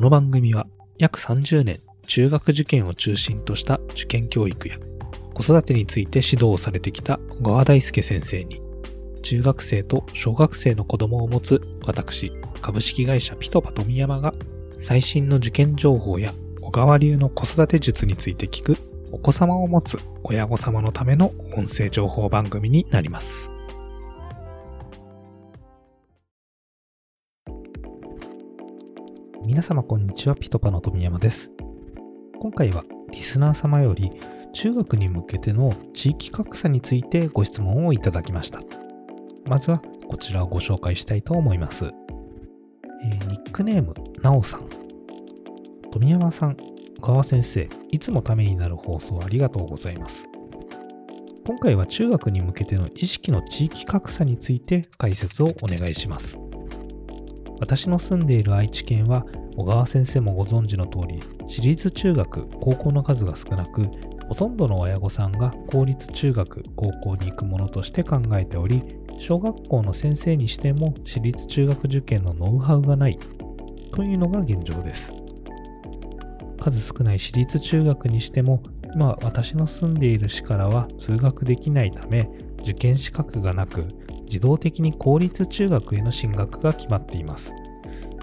[0.00, 0.66] この番組は
[0.96, 4.76] 約30年中学受験を中心とした受験教育や
[5.34, 8.62] 子育てについて指導をされてきた小川大輔先生に
[9.20, 12.32] 中学生と小学生の子供を持つ私
[12.62, 14.32] 株式会社ピトパ富山が
[14.78, 16.32] 最新の受験情報や
[16.62, 18.78] 小川流の子育て術について聞く
[19.12, 23.52] お子様を持つ親御様のための音声情報番組になります。
[29.50, 31.50] 皆様こんにちは、ピトパの富山です。
[32.38, 34.12] 今回はリスナー様より
[34.52, 38.60] 中学に向けての地域格差についてご質問をいただきました。
[39.48, 41.86] まずはこちらをご紹介したいと思います。
[41.86, 44.68] えーニックネーム、なおさん。
[45.90, 46.56] 富山さん、
[47.00, 50.28] 小川先生、いつもためになる放送ありがとうございます。
[51.44, 56.38] 今回は中学に向けての意識の地域格差について解説をお願いします。
[57.58, 63.82] 私の住んでいる愛知県は小川先生もご存知の通り私立中学高校の数が少なく
[64.28, 68.82] ほとんどの親御さんが公立中学高校に行くものとして考えており
[69.18, 73.18] 小学校の先生にしても私立中学受験のノウハウがない
[73.94, 75.12] というのが現状です。
[76.60, 78.62] 数少ない私立中学にしても
[78.94, 82.30] 今私の住んでいる市からは通学できないため
[82.62, 83.86] 受験資格がなく
[84.26, 87.52] 自動的に公立中学への進学が決まっています。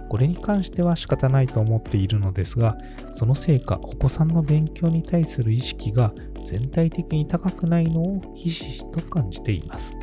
[0.09, 2.77] これに関しては仕方ないと思っているのですが
[3.13, 6.13] そのせいかお子さんの勉強に対する意識が
[6.49, 9.97] 全体的に高くないのをひしひしと感じています。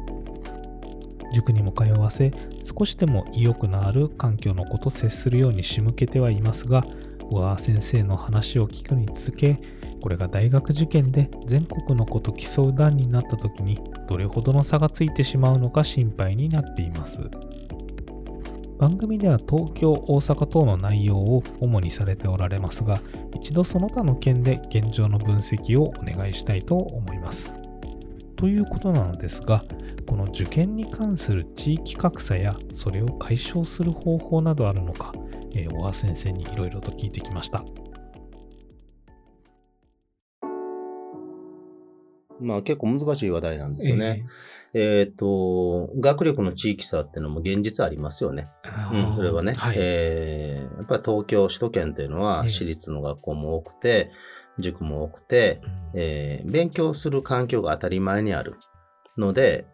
[1.35, 2.31] 塾にも通わせ
[2.65, 6.83] 少しでも意欲のある環境の子と接するように仕向けてはいますが
[7.31, 9.59] 小川先生の話を聞くにつけ
[10.01, 17.19] これが大学受験で全国の子と競う段になった時にどれほどの差がついてしまうのか心配になっています。
[18.85, 23.01] 番組では東京大阪等の内容を主にされておられますが
[23.35, 27.51] 一度その他の県で現状の分析をお願いしたいと思います
[28.37, 29.63] ということなのですが
[30.07, 35.13] この受験に関する地域格差やそれを解消する方法などあるのか、
[35.57, 37.65] えー小川先生にいろいろと聞いてきました
[42.41, 44.27] まあ結構難しい話題なんですよね。
[44.75, 48.49] えっ、と、学力の地域差っていうのも現実ありますよね。
[48.93, 49.77] うん、それはね、はい。
[49.79, 52.51] えーやっぱり東京、首都圏っていうのはええ。
[52.51, 54.11] 私立の学校も多くて、
[54.59, 55.61] 塾も多くて、
[55.95, 58.57] えー勉強する環境が当たり前にある
[59.17, 59.67] ので、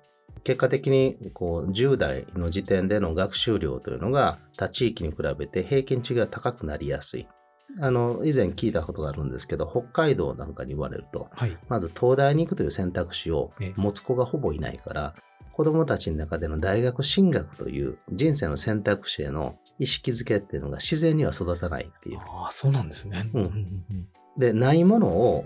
[0.44, 7.28] 結果的にこう10代の時点での学習量というのが他地域に比べて平均値が高くなりやすい。
[7.80, 11.56] あの、以前聞いたことがあるんですけど、北海道なんかに言われると、はい。
[11.68, 13.74] まず東大に行くという選択肢をええ。
[13.76, 15.14] 持つ子がほぼいないから、
[15.60, 22.18] 子供たちの中での大学進学という人生の選択肢への意識づけっていうのが自然には育たないっていう。
[22.18, 23.28] ああそうなんですね。
[23.34, 23.42] うん。
[23.42, 25.44] うんで、ないものを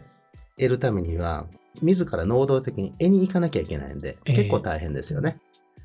[0.56, 1.47] 得るためには、
[1.82, 4.36] 自ら能動的に得に行かなきゃいけないんで、ええ。
[4.36, 5.41] 結構大変ですよね。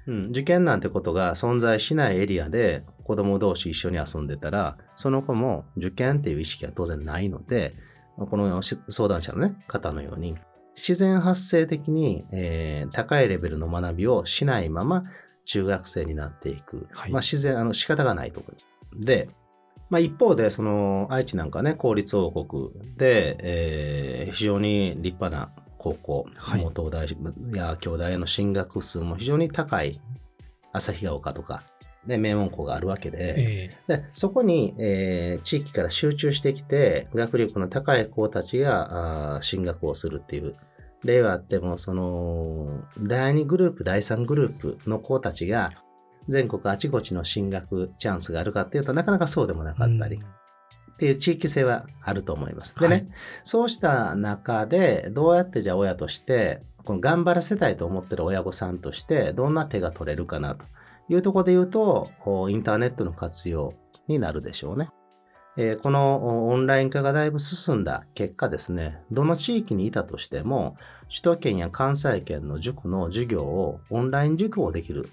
[0.06, 7.74] うん、受験なんてことが存在しないエリアで子供同士一緒に遊んでたら、その子も受験っていう意識は当然ないので、
[8.16, 10.38] このし相談者の、ね、方のように、
[10.80, 15.04] 自然発生的に、えー高いレベルの学びをしないまま
[15.46, 16.88] 中学生になっていく。
[16.92, 17.12] はい。
[17.12, 19.00] まあ自然、あの仕方がないところ。
[19.00, 19.30] で、
[19.90, 26.60] まあ一方で、その愛知なんかね、公立王国で、えー非常に立派な高校、はい。
[26.76, 27.08] 東大
[27.56, 30.00] や京大への進学数も非常に高い
[30.74, 31.64] 旭ヶ丘とか、
[32.06, 40.56] ね、名門校があるわけで、えでそこに、えー地域から集中してきて、学力の高い子たちが進学をするっていう
[41.04, 45.72] 例はあっても、その、第2グループ、第3グループの子たちが、
[46.28, 52.76] 全国あちこちの進学チャンスがあるかっていうとなかなかそうでもなかったり、うんっていう地域性はあると思います。
[52.78, 53.08] でね、はい
[53.46, 60.66] そうした中で、どうやってじゃあ親として、この頑張らせたいと思ってる親御さんとして、どんな手が取れるかなと
[61.08, 62.10] いうところで言うと、
[62.50, 63.76] インターネットの活用
[64.10, 64.90] になるでしょうね。
[65.58, 70.78] えーこのおオンライン化がだいぶ進んだ結果ですね、どの地域にいたとしても、
[71.10, 75.10] 首都圏や関西圏の塾の授業をオンライン授業できる、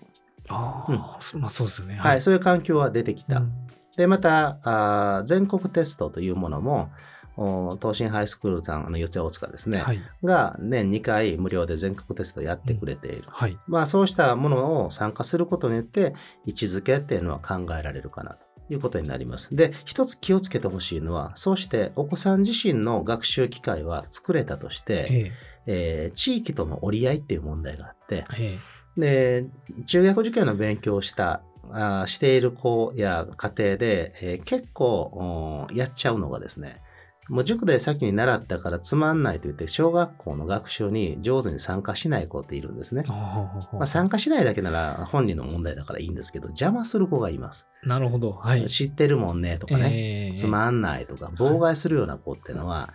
[0.49, 1.97] ああ、そまあそうですね。
[1.97, 3.39] はい、そういう環境は出てきた。
[3.39, 3.53] うん。
[3.97, 6.91] で、また、あー全国テストというものも、
[7.39, 10.01] お東進ハイスクールさん、あの四谷大塚ですね、はい。
[10.25, 13.25] が年2回無料で全国テストやってくれている。
[13.29, 13.59] はい。
[13.67, 16.15] まあそうしたものを参加することによって
[16.47, 19.55] 位置づけっていうのは考えられるかなということになります。
[19.55, 25.33] で、一つ気をつけてほしいのは、そうしてお子さん自身の学習機会は作れたとして、え
[25.67, 28.59] えー地域との折り合いっていう問題があって、え
[28.97, 29.47] えで、
[29.87, 36.81] 中学受験の勉強をしたあーしている子や家庭で、えー結構うんやっちゃうのがですね、
[37.29, 43.05] もう塾で先に習ったからつまんないと言って、小学校の学習に上手に参加しない子っているんですね。
[43.07, 47.67] まあ、参加しないだけなら本人の問題だからいいんですけど、邪魔する子がいます。
[47.83, 48.33] なるほど。
[48.33, 48.65] はい。
[48.67, 52.93] 知ってるもんねとかね、えーつまんないとか、妨害するような子っていうのは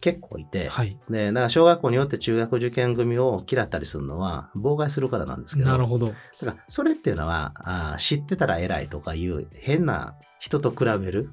[0.00, 0.98] 結構いて、はい。
[1.10, 6.06] で、だから小学校によって中学受験組を嫌ったりするのは妨害するからなんですけど、なるほど。
[6.06, 11.30] だからそれっていうのはあー知ってたら偉いとかいう変な人と比べる、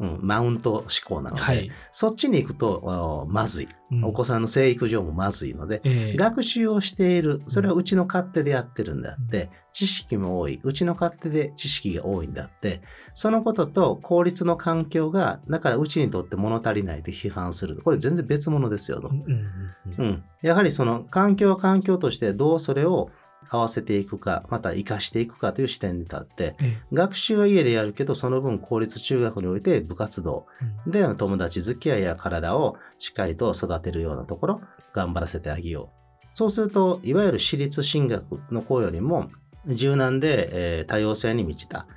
[0.00, 0.16] うん。
[0.16, 1.70] うん、マウント思考なので、はい。
[1.92, 3.68] そっちに行くとまずい。
[3.90, 4.04] うん。
[4.04, 12.82] お子さんの生育上もまずいので、えー学習をしている、それはうちの勝手でやってるんであって、知識も多い、うちの勝手で知識が多いんであって、
[13.14, 17.80] そのことと公立の環境が、だからうちにとって物足りないと批判する。
[17.82, 19.08] これ全然別物ですよと。
[19.08, 19.12] う。
[19.12, 20.04] んうんうんうん。
[20.04, 20.24] うん。
[20.42, 23.10] やはりその環境は環境としてどうそれを
[23.50, 30.46] 合わせていくか、また活かしていくかという視点に立って、え学習は家でやるけど、その分公立中学において部活動。
[30.86, 34.60] ーで友達付き合いや体をしっかりと育てるようなところ、
[34.92, 36.26] 頑張らせてあげよう。
[36.32, 39.30] そうすると、いわゆる私立進学の子よりも、
[39.66, 41.88] 柔軟で、えー多様性に満ちた、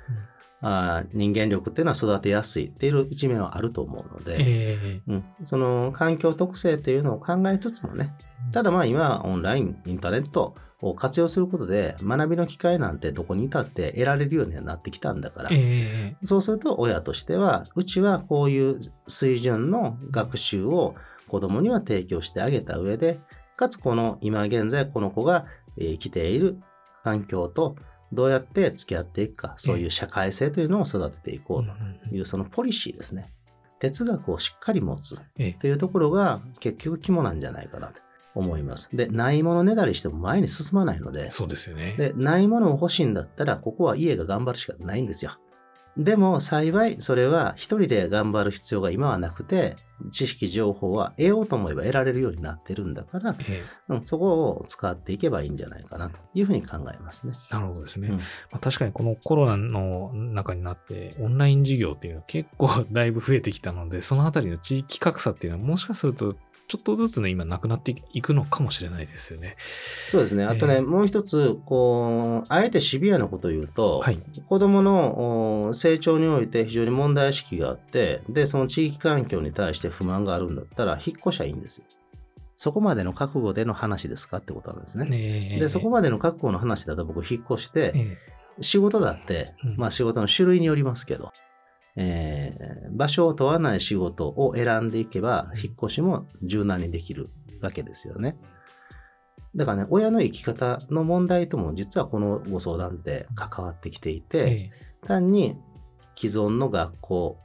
[0.60, 8.12] あー人間力っていうのは育てやすいっていう一面はあると思うのうんで、えうん、その環境特性っていうのを考えつつもね、
[8.50, 20.94] ただまあ今オンライン、インターネットを活用することで学びの機会なんてどこにいたって得られるようにはなってきたんだから、えそうすると親としては、うちはこういう水準の学習を
[21.26, 23.18] 子供には提供してあげた上で、
[23.56, 25.46] かつこの今現在この子が
[25.78, 26.58] えー生きている
[27.02, 27.76] 環境と
[28.12, 33.32] どうやって付き合っていくか、そういう社会性というのを育てていこうというそのポリシーですね。
[33.80, 35.52] 哲学をしっかり持つええ。
[35.54, 38.02] というところが結局肝なんじゃないかなと
[38.34, 38.88] 思います。
[38.92, 41.94] で、ないものねだりしても前に進まないので、そうですよね。
[41.96, 45.38] で、ないものを欲しいんだったら、ここは家が頑張るしかないんですよ。
[45.96, 49.76] でも幸いそれは一人で頑張る必要が今はなくて、
[50.10, 57.34] 知識情報は得ようと思えば得られるようになってるんだから、えうん、そこを使っていけばいいんじゃないかなというふうに考えますね。
[57.52, 58.08] えなるほどですね。
[58.08, 58.22] うんま
[58.54, 66.34] あ、確かにこのコロナの中になって、オンライン授業っていうのは結構だいぶ増えてきたので、そのあたりの地域格差っていうのはもしかすると、
[66.66, 69.56] ちょっとずつね、今なくなっていくのかもしれないですよね。
[70.08, 70.44] そうですね。
[70.44, 74.18] あとね、ええもう一つ、こう、あえてシビアなことを言うと、はい
[74.48, 81.84] 子供のお成長において非常に問題意識があって、で、その地域環境に対して不満があるんだったら、引っ越しゃいいんですよ。
[82.56, 85.58] そこまでの覚悟での話ですかってことなんですね。
[85.60, 88.18] で、そこまでの覚悟の話だと僕引っ越して、え
[88.60, 91.32] 仕事だってうん、まあ仕事の種類によりますけど、
[91.96, 97.30] えー場所を問わない仕事を選んでいけば、引っ越しも柔軟にできる
[97.60, 98.36] わけですよね。
[99.56, 104.70] だからね、親の生き方の問題とも実はこのご相談って関わってきていえて、え
[105.02, 105.56] 単に
[106.16, 107.38] 既存の学校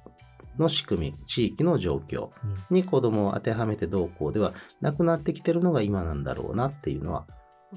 [0.58, 7.26] の仕組み、地域の状況うんに子供を当てはめてどうこうではなくなってきてるのが今なんだろうなっていうのは、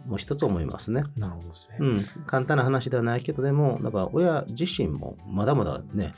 [0.07, 1.05] もう一つ思いますね。
[1.17, 1.77] なるほどですね。
[1.81, 6.15] うん、簡単な話ではないけど、でも、だから親自身もまだまだね、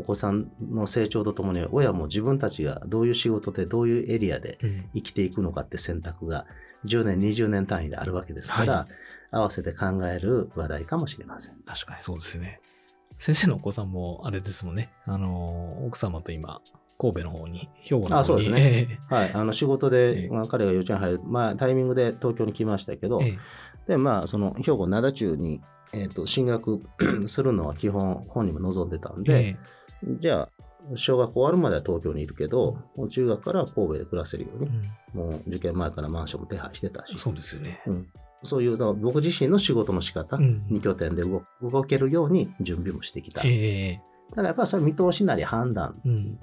[0.00, 6.46] お子さんの成長とともに、親も自分たちがどういう仕事で、どういうエリアでうん生きていくのかって選択が
[6.84, 8.88] 10年、20年単位であるわけですから、は
[9.30, 11.56] 合わせて考える話題かもしれません。
[11.64, 12.60] 確かにそうですね。
[13.18, 14.90] 先生のお子さんもあれですもんね。
[15.04, 16.62] あの、奥様と今、
[16.98, 18.14] 神戸の方に、兵庫の方に。
[18.14, 18.98] あそうですね。
[19.08, 23.38] はい、あの仕事えで、えまあ、彼が幼稚園入る、まあ、タイミングで東京に来ましたけど、ええ
[23.86, 25.60] で、まあ、その兵庫灘中に、
[25.92, 26.80] えー、と進学
[27.26, 29.56] するのは基本本人も望んでたんで、え
[30.04, 30.48] じゃあ、
[30.96, 37.82] 小学校終わるまでは東京にいるけど、もう中学からは神戸で暮らせるように、えうんもう受験前からマンションも手配してたし、そうですよね。
[37.86, 38.08] うん
[38.42, 43.42] そういう僕自身の仕事の仕方、うん二拠点で動動けるように準備もしてきた。
[43.44, 46.38] ええだからやっぱりそれ見通しなり判断うん。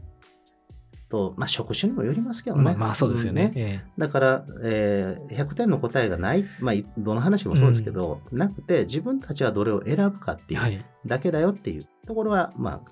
[1.09, 2.63] と、まあ職種にもよりますけどね。
[2.63, 3.85] まあ、まあそうですよね。
[3.97, 10.85] だから、えー100点の答えがない、まあ、いどの話もそうですけど、なくて自分たちはどれを選ぶかっていう。
[11.05, 12.91] だけだよっていうところは、まあ、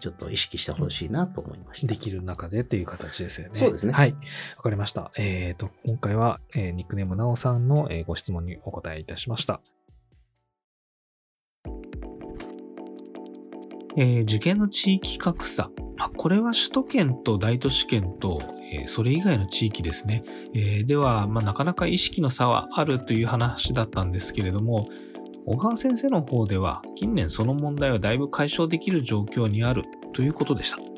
[0.00, 1.86] ちょっと意識してほしいなと思いました。
[1.86, 3.54] できる中でっていう形ですよね。
[3.54, 4.12] そうですねはい。
[4.56, 5.10] わかりました。
[5.16, 9.60] えっ、と、今回は、えーニックネームなおさんの、えーご質問にお答えいたしました。
[13.96, 15.70] えー受験の地域格差。
[15.96, 18.42] まあこれは首都圏と大都市圏と、
[18.72, 20.22] えーそれ以外の地域ですね。
[20.54, 24.86] えーでは、まあ、なかなか意識の差はあるという話だったんですけれども、
[25.50, 30.97] 小川先生の方では近年その問題はだいぶ解消できる状況にあるということでした。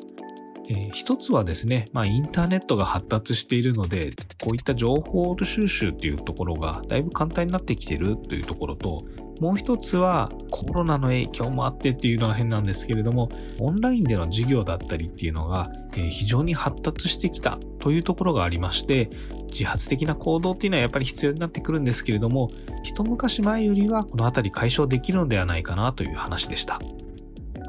[0.69, 9.01] えー、一つはですね、まあ、インターネットが発達しているので、こういった情報収集っていうところがだいぶ簡単になってきてるというところと、
[9.41, 13.27] もう一つはコロナの影響もあってっていうのは変なんですけれども、
[13.59, 19.09] オンラインでの授業だったりっていうのが、えー、非常に発達してきたというところがありまして、
[19.51, 22.49] 自発的な行動っていうのはやっぱり必要になってくるんですけれども、
[22.83, 26.79] 一昔前よりはこのあたり解消できるのではないかなという話でした。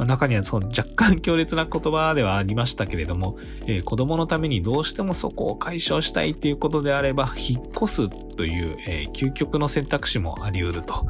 [0.05, 11.07] 中にはその若干強烈な言葉ではありましたけれども、えー、子供のためにどうしてもそこを解消したいっていうことであれば、引っ越すという、えー、究極の選択肢もあり得ると。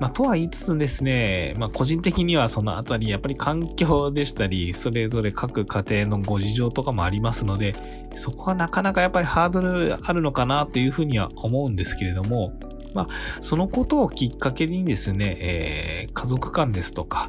[0.00, 7.74] まあ、とは言いつつですね、まあ、個人的にはそのあたり、やっぱり環境でしたり、それぞれ各家庭のご事情とかもありますので、
[8.16, 12.58] そこはなかなかやっぱりハードルあるのかなというふうには思うんですけれども、
[12.94, 13.06] まあ、
[13.40, 17.28] そのことをきっかけにですね、えー、家族間ですとか、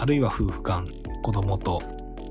[0.00, 0.84] あるいは夫婦間、
[1.22, 1.82] 子供と、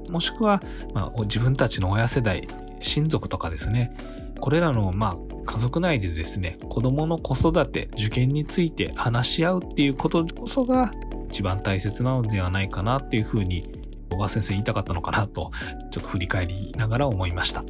[0.10, 0.62] もしくは、
[0.94, 2.48] まあ、自分たちの親世代、
[2.80, 3.96] 親族とかですね、
[4.40, 10.92] これらの、まあ、家族内でですね、子供の子育て、受験について話し合うっていうことこそが
[11.30, 13.64] 一番大切なのではないかなっていうふうに、
[14.10, 15.52] 小川先生言いたかったのかなと、
[15.92, 17.64] ちょっと振り返りながら思いました。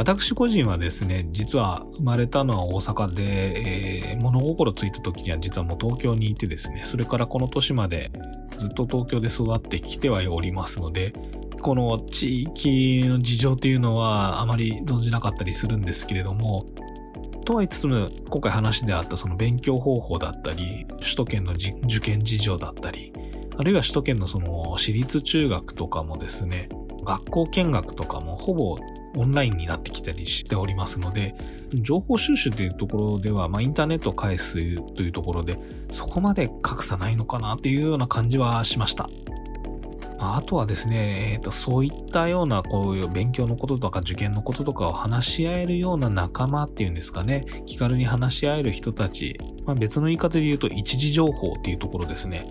[0.00, 8.10] 私個人はですね、実は生まれたのは大阪で、えー、物心ついた時には実はもう東京にいてですね、それからこの年まで
[8.56, 11.12] ずっと東京で育ってきてはおりますので、
[11.60, 16.64] この地域の事情っていうのはあまり存じなかったりするんですけれども、
[17.44, 23.12] とは言いつつも、今回話であったその勉強方法だったり、首都圏の受験事情だったり、
[23.58, 26.70] あるいは首都圏のその私立中学とかもですね、
[27.04, 28.78] 学校見学とかもほぼ
[29.16, 31.34] オンラインになってきたりしておりますので、
[31.74, 35.58] 情報収集というところでは、まあ、インターネットを介すというところで、
[35.90, 39.08] そこまで格差ないのかなっていうような感じはしました。
[40.22, 52.44] あとはですね、えーと、そういったようなこういう勉強のこととか受験のこととかを話し合えるような仲間っていうんですかね、気軽に話し合える人たち、まあ、別の言い方で言うと一時情報っていうところですね。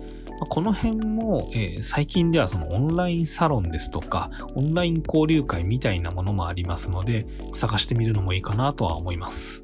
[0.48, 9.62] この辺も、えー、最近ではそのオンラインサロンですとか、オンライン交流会みたいなものもありますので、探してみるのもいいかなとは思います。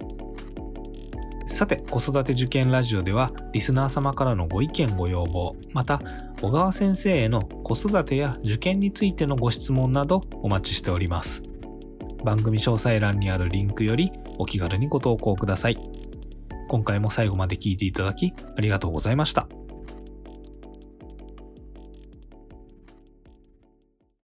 [1.47, 6.00] さて、子育て受験ラジオでは、リスナー様からのご意見ご要望、また、
[6.42, 11.42] 小川先生への子育てや受験についてのご質問などお待ちしております。
[12.25, 15.76] 番組詳細欄にあるリンクよりお気軽にご投稿ください。
[16.68, 19.49] 今回も最後まで聞いていただきありがとうございました。